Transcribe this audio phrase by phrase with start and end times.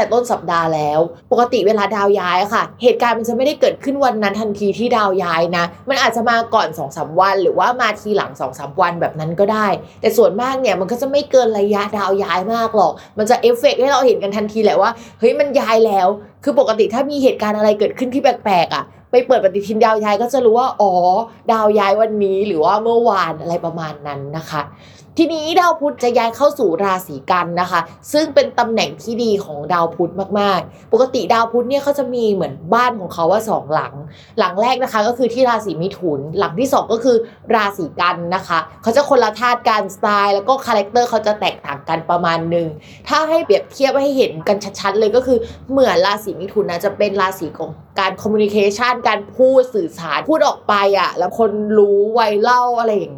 [0.13, 0.99] ต้นสัปดาห์แล้ว
[1.31, 9.67] ปกติเวลาดาวย้ายค่ะ เหตุการณ์มันจะไม่ได้เกิดขึ้นวันนั้นทันทีที่ดาวย้ายนะ มันอาจจะมาก่อนสองสามวัน หรือว่ามาทีหลังสองสามวันแบบนั้นก็ได้
[10.01, 16.07] แต่ส่วนมากเนี่ยมันก็จะไม่เกินระยะดาวย้ายมากหรอก มันจะเอฟเฟกต์ให้เราเห็นกันทันทีแหละว่าเฮ้ยมันย้ายแล้ว
[16.43, 20.91] คือปกติถ้ามีเหตุการณ์อะไรเกิดขึ้นที่แปลกๆอะ ไปเปิดปฏิทินดาวย้ายก็จะรู้ว่า อ๋อ
[21.51, 24.61] ดาวย้ายวันนี้หรือว่าเมื่อวานอะไรประมาณนั้นนะคะ
[25.17, 27.79] ทีนี้ดาวพุธจะย้ายเข้าสู่ราศีกันย์นะคะ
[28.13, 33.93] ซึ่งเป็นตำแหน่งที่ดีของดาวพุธมากๆ ปกติดาวพุธเนี่ยเขาจะมีเหมือนบ้านของเขาว่าสองหลัง
[34.39, 37.17] หลังแรกนะคะก็คือที่ราศีมิถุน หลังที่สองก็คือ
[37.55, 42.67] ราศีกันย์นะคะ เขาจะคนละธาตุกันสไตล์แล้วก็ character เขาจะแตกต่างกันประมาณหนึ่ง
[43.07, 45.37] ถ้าให้เปรียบเทียบให้เห็นกันชัดๆเลยก็คือ
[45.71, 53.17] เหมือนราศีมิถุนนะจะเป็นราศีของการ communication การพูดสื่อสารพูดออกไปอะแล้วคนรู้ไวเล่าอะไรอย่าง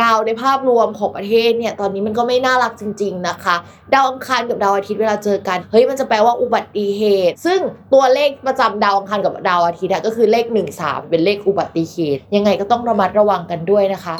[0.00, 3.56] ดาวในภาพรวมของประเทศเนี่ยตอนนี้มันก็ไม่น่ารักจริง ๆนะคะ
[3.94, 7.60] ดาวอังคารกับดาวอาทิตย์เวลาเจอกันเฮ้ยมันจะแปลว่าอุบัติเหตุ ซึ่ง
[7.94, 14.14] ตัวเลขประจำดาวอังคารกับดาวอาทิตย์ก็คือเลข 1 3 เป็นเลขอุบัติเหตุ ยังไงก็ต้องระมัดระวังกันด้วยนะคะ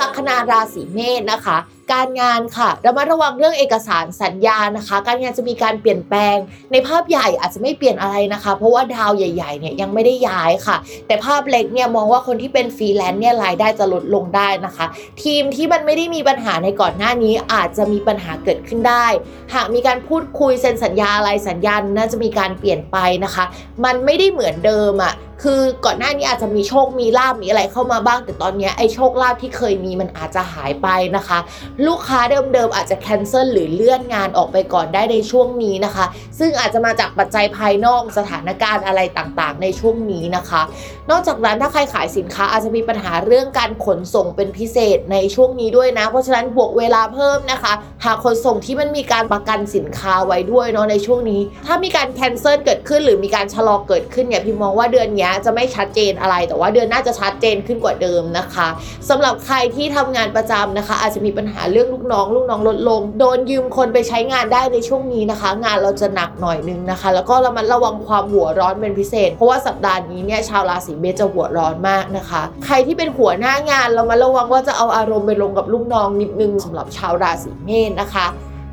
[0.00, 1.58] ลัคนาราศีเมษนะคะ
[1.92, 6.36] การงานค่ะระมัดระวังเรื่องเอกสารสัญญานะคะ การงานจะมีการเปลี่ยนแปลง
[6.72, 14.86] ในภาพใหญ่อาจจะไม่เปลี่ยนอะไรนะคะ เพราะว่าดาวใหญ่ๆเนี่ยยังไม่ได้ย้ายค่ะ แต่ภาพเล็กเนี่ยมองว่าคนที่เป็นฟรีแลนซ์เนี่ยรายได้จะลดลงได้นะคะ
[15.22, 19.06] ทีมที่มันไม่ได้มีปัญหาในก่อนหน้านี้อาจจะมีปัญหาเกิดขึ้นได้
[19.54, 23.44] หากมีการพูดคุยเซ็นสัญญาอะไรสัญญาน่าจะมีการเปลี่ยนไปนะคะ
[23.84, 31.38] มันไม่ได้เหมือนเดิมอะค่ะ คือก่อนหน้านี้อาจจะมีโชคมีลาบมีอะไรเข้ามาบ้าง แต่ตอนนี้ไอ้โชคลาภที่เคยมีมันอาจจะหายไปนะคะ
[31.86, 32.20] ลูกค้า
[32.52, 36.04] เดิมๆอาจจะแคนเซิลหรือเลื่อนงานออกไปก่อนได้ในช่วงนี้นะคะ
[36.38, 40.62] ซึ่งอาจจะมาจากปัจจัยภายนอกสถานการณ์อะไรต่างๆ ในช่วงนี้นะคะ
[41.10, 47.72] นอกจากนั้นถ้าใครขายสินค้าอาจจะมีปัญหาเรื่องการขนส่งเป็นพิเศษในช่วงนี้ด้วยนะ เพราะฉะนั้นบวกเวลาเพิ่มนะคะ
[48.04, 58.68] หากขนส่งที่มันมีการประกันสินค้าไว้ด้วยเนาะในช่วงนี้ ถ้ามีการแคนเซิลเกิดขึ้นหรือมีการชะลอเกิดขึ้นเนี่ยพี่มองว่าเดือนเนี้จะไม่ชัดเจนอะไร แต่ว่าเดือนหน้าจะชัดเจนขึ้นกว่าเดิมนะคะ
[59.08, 78.26] สำหรับใครที่ทำงานประจำนะคะ อาจจะมีปัญหาเรื่องลูกน้อง ลูกน้องลดลง โดนยืมคนไปใช้งานได้ในช่วงนี้นะคะ งานเราจะหนักหน่อยนึงนะคะ แล้วก็ระมัดระวังความหัวร้อนเป็นพิเศษ เพราะว่าสัปดาห์นี้เนี่ยชาวราศีเมษจะหัวร้อนมากนะคะ ใครที่เป็นหัวหน้างานเรามาระวังว่าจะเอาอารมณ์ไปลงกับลูกน้องนิดนึงสำหรับชาวราศีเมษนะคะ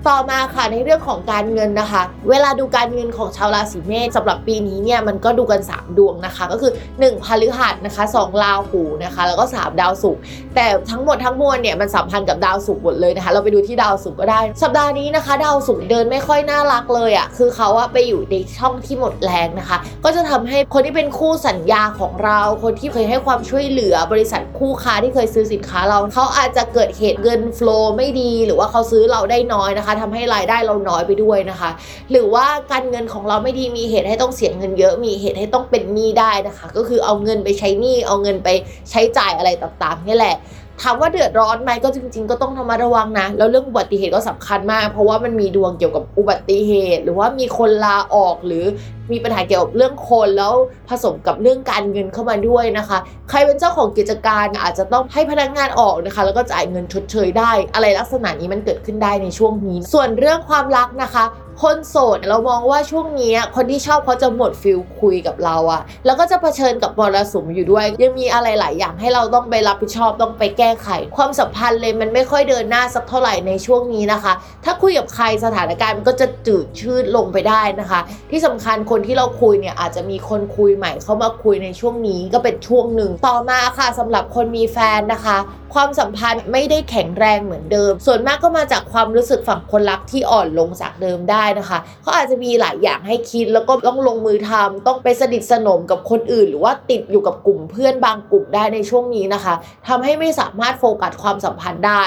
[0.10, 10.22] ต่อมาค่ะในเรื่องของการเงินนะคะ เวลาดูการเงินของชาวราศีเมษสำหรับปีนี้เนี่ยมันก็ดูกัน 3 ดวงนะคะ ก็คือ1พฤหัสนะคะ2ราหูนะคะ แล้วก็3ดาวศุกร์
[10.56, 31.70] แต่ทั้งหมดทั้งมวลเนี่ยมันสัมพันธ์กับดาวศุกร์หมดเลยนะคะ เราไปดูที่ดาวศุกร์ก็ได้ สัปดาห์นี้นะคะ ดาวศุกร์เดินไม่ค่อยน่ารักเลยอะ่ะคือเขาอะไปอยู่ในช่องที่หมดแรงนะคะ ก็จะทำให้คนที่เป็นคู่สัญญาของเรา คนที่เคยให้ความช่วยเหลือบริษัทคู่ค้าที่เคยซื้อสินค้าเราเขาอาจจะเกิดเหตุเงินฟลูไม่ดี หรือว่าเขาซื้อเราได้น้อยนะคะทำให้รายได้เราน้อยไปด้วยนะคะ
[32.12, 38.50] หรือว่าการเงินของเราไม่ดีมีเหตุให้ต้องเสียเงินเยอะ มีเหตุให้ต้องเป็นหนี้ได้นะคะ ก็คือเอาเงินไปใช้หนี้เอาเงินไป
[38.92, 40.36] ใช้จ่ายอะไรต่างๆนี่แหละ
[40.82, 48.66] ถามว่าเดือดร้อนไหมก็จริง ๆ ก็ต้องระมัดระวังนะ แล้วเรื่องอุบัติเหตุก็สำคัญมาก เพราะว่ามันมีดวงเกี่ยวกับอุบัติเหตุ หรือว่ามีคนลาออกหรือ
[49.12, 50.54] มีปัญหาเกี่ยวกับเรื่องคนแล้ว
[50.90, 52.98] ผสมกับเรื่องการเงินเข้ามาด้วยนะคะ
[53.30, 61.24] ใครเป็นเจ้าของกิจการอาจจะต้องให้พนักงานออกนะคะ แล้วก็จ่ายเงินชดเชยได้ อะไรลักษณะนี้มันเกิดขึ้นได้ในช่วงนี้ ส่วนเรื่องความรักนะคะ
[61.62, 74.34] คนโสดเรามองว่าช่วงนี้คนที่ชอบเขาจะหมดฟิลคุยกับเราอะแล้วก็จะเผชิญกับมรสุมอยู่ด้วย ยังมีอะไรหลายอย่างให้เราต้องไปรับผิดชอบต้องไปแก้ไข ความสัมพันธ์เลยมันไม่ค่อยเดินหน้าสักเท่าไหร่ในช่วงนี้นะคะ
[74.66, 78.00] ถ้าคุยกับใครสถานการณ์มันก็จะจืดชืดลงไปได้นะคะ
[78.32, 85.38] ที่สำคัญคนที่เราคุยเนี่ยอาจจะมีคนคุยใหม่เข้ามาคุยในช่วงนี้ก็เป็นช่วงหนึ่งต่อมาค่ะสำหรับคนมีแฟนนะคะ
[85.74, 99.54] ความสัมพันธ์ไม่ได้แข็งแรงเหมือนเดิม ส่วนมากก็มาจากความรู้สึกฝั่งคนรักที่อ่อนลงจากเดิมได้นะคะเขาอาจจะมีหลายอย่างให้คิดแล้วก็ต้องลงมือทำต้องไปสนิทสนมกับคนอื่น หรือว่าติดอยู่กับกลุ่มเพื่อนบางกลุ่มได้ในช่วงนี้นะคะ
[99.88, 102.04] ทำให้ไม่สามารถโฟกัสความสัมพันธ์ได้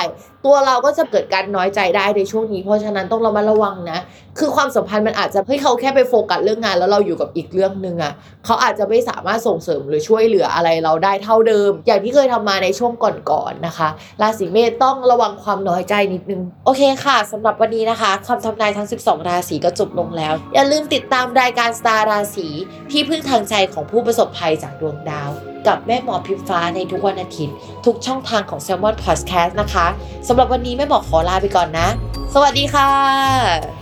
[0.47, 3.99] ตัวเราก็จะเกิดการน้อยใจได้ในช่วงนี้ เพราะฉะนั้นต้องระมัดระวังนะ
[4.39, 8.13] คือความสัมพันธ์มันอาจจะเฮ้เขาแค่ไปโฟกัสเรื่องงาน แล้วเราอยู่กับอีกเรื่องหนึ่งอะ
[8.45, 12.93] เขาอาจจะไม่สามารถส่งเสริมหรือช่วยเหลืออะไรเราได้เท่าเดิม อย่างที่เคยทำมาในช่วง
[13.31, 13.89] ก่อนๆนะคะ
[14.23, 22.49] ราศีเมษต้องระวังความน้อยใจนิดนึง โอเคค่ะสำหรับวันนี้นะคะคำทำนายทั้ง 12 ราศีก็จบลงแล้ว อย่าลืมติดตามรายการสตาร์ราศี
[22.91, 25.33] ที่พึ่งทางใจของผู้ประสบภัยจากดวงดาว
[25.67, 27.55] กับแม่หมอพิมฟ้าในทุกวันอาทิตย์
[27.87, 29.87] ทุกช่องทางของ s ซ l m o n Podcast นะคะ
[30.29, 31.89] สำสำหรับวันนี้แม่หมอขอลาไปก่อนนะ
[32.35, 33.76] สวัสดีค่ะ